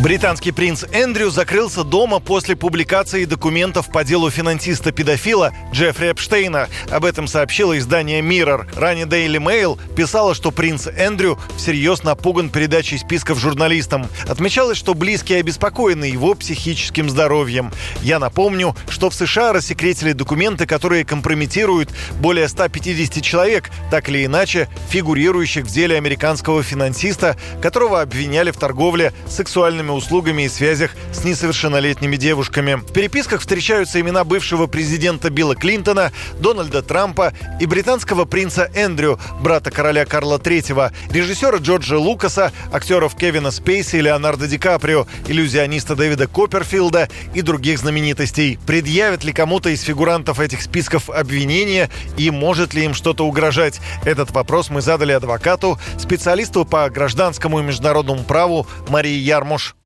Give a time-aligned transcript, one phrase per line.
[0.00, 6.68] Британский принц Эндрю закрылся дома после публикации документов по делу финансиста-педофила Джеффри Эпштейна.
[6.88, 8.78] Об этом сообщило издание Mirror.
[8.78, 14.06] Ранее Daily Mail писала, что принц Эндрю всерьез напуган передачей списков журналистам.
[14.28, 17.72] Отмечалось, что близкие обеспокоены его психическим здоровьем.
[18.00, 24.68] Я напомню, что в США рассекретили документы, которые компрометируют более 150 человек, так или иначе
[24.90, 31.24] фигурирующих в деле американского финансиста, которого обвиняли в торговле сексуальными сексуальными услугами и связях с
[31.24, 32.74] несовершеннолетними девушками.
[32.74, 39.70] В переписках встречаются имена бывшего президента Билла Клинтона, Дональда Трампа и британского принца Эндрю, брата
[39.70, 46.26] короля Карла III, режиссера Джорджа Лукаса, актеров Кевина Спейси и Леонардо Ди Каприо, иллюзиониста Дэвида
[46.26, 48.58] Копперфилда и других знаменитостей.
[48.66, 53.80] Предъявят ли кому-то из фигурантов этих списков обвинения и может ли им что-то угрожать?
[54.04, 59.77] Этот вопрос мы задали адвокату, специалисту по гражданскому и международному праву Марии Ярмуш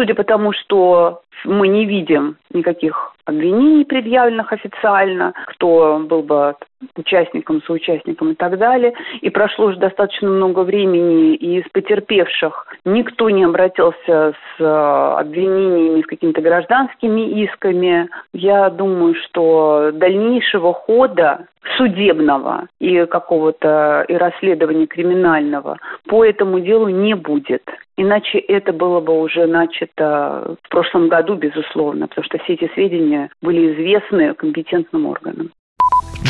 [0.00, 6.54] судя по тому, что мы не видим никаких обвинений, предъявленных официально, кто был бы
[6.96, 8.94] участником, соучастником и так далее.
[9.20, 16.00] И прошло уже достаточно много времени, и из потерпевших никто не обратился с э, обвинениями,
[16.00, 18.08] с какими-то гражданскими исками.
[18.32, 25.78] Я думаю, что дальнейшего хода судебного и какого-то и расследования криминального
[26.08, 27.62] по этому делу не будет.
[28.02, 33.28] Иначе это было бы уже начато в прошлом году, безусловно, потому что все эти сведения
[33.42, 35.50] были известны компетентным органам.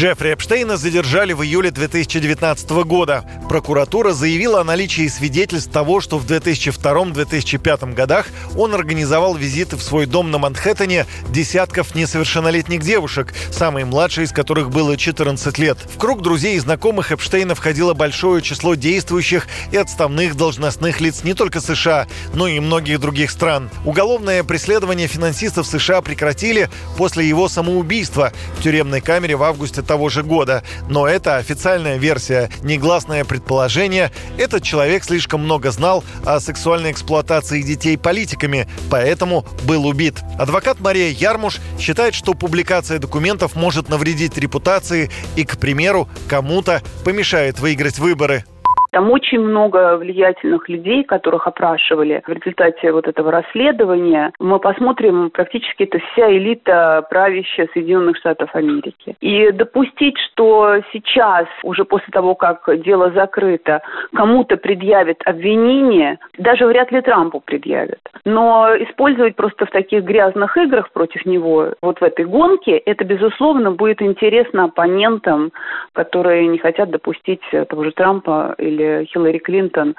[0.00, 3.22] Джеффри Эпштейна задержали в июле 2019 года.
[3.50, 10.06] Прокуратура заявила о наличии свидетельств того, что в 2002-2005 годах он организовал визиты в свой
[10.06, 15.76] дом на Манхэттене десятков несовершеннолетних девушек, самой младшей из которых было 14 лет.
[15.94, 21.34] В круг друзей и знакомых Эпштейна входило большое число действующих и отставных должностных лиц не
[21.34, 23.68] только США, но и многих других стран.
[23.84, 30.22] Уголовное преследование финансистов США прекратили после его самоубийства в тюремной камере в августе того же
[30.22, 30.62] года.
[30.88, 34.12] Но это официальная версия, негласное предположение.
[34.38, 40.20] Этот человек слишком много знал о сексуальной эксплуатации детей политиками, поэтому был убит.
[40.38, 47.58] Адвокат Мария Ярмуш считает, что публикация документов может навредить репутации и, к примеру, кому-то помешает
[47.58, 48.44] выиграть выборы.
[48.90, 54.32] Там очень много влиятельных людей, которых опрашивали в результате вот этого расследования.
[54.38, 59.16] Мы посмотрим, практически это вся элита правящая Соединенных Штатов Америки.
[59.20, 63.82] И допустить, что сейчас, уже после того, как дело закрыто,
[64.14, 68.00] кому-то предъявят обвинение, даже вряд ли Трампу предъявят.
[68.24, 73.70] Но использовать просто в таких грязных играх против него, вот в этой гонке, это, безусловно,
[73.70, 75.52] будет интересно оппонентам,
[75.92, 79.94] которые не хотят допустить того же Трампа или или Хиллари Клинтон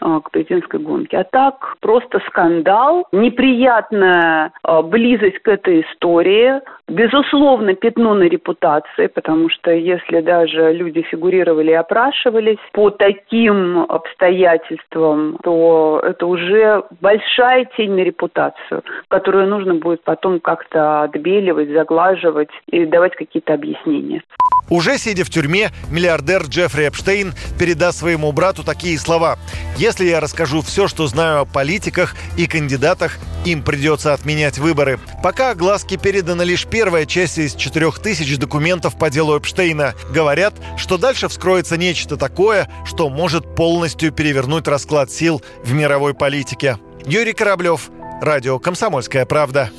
[0.00, 1.18] а, к президентской гонке.
[1.18, 9.48] А так просто скандал, неприятная а, близость к этой истории, безусловно, пятно на репутации, потому
[9.50, 17.92] что если даже люди фигурировали и опрашивались по таким обстоятельствам, то это уже большая тень
[17.92, 24.22] на репутацию, которую нужно будет потом как-то отбеливать, заглаживать и давать какие-то объяснения.
[24.70, 29.38] Уже сидя в тюрьме, миллиардер Джеффри Эпштейн передаст своему брату такие слова.
[29.76, 34.98] «Если я расскажу все, что знаю о политиках и кандидатах, им придется отменять выборы».
[35.22, 39.94] Пока глазки передана лишь первая часть из четырех тысяч документов по делу Эпштейна.
[40.10, 46.78] Говорят, что дальше вскроется нечто такое, что может полностью перевернуть расклад сил в мировой политике.
[47.06, 47.90] Юрий Кораблев,
[48.20, 49.70] Радио «Комсомольская правда».